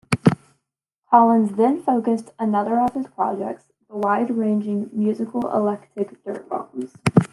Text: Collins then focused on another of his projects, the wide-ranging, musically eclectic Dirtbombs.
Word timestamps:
Collins 1.11 1.51
then 1.57 1.83
focused 1.83 2.31
on 2.39 2.49
another 2.49 2.79
of 2.81 2.95
his 2.95 3.05
projects, 3.05 3.65
the 3.87 3.97
wide-ranging, 3.97 4.89
musically 4.91 5.41
eclectic 5.47 6.23
Dirtbombs. 6.25 6.89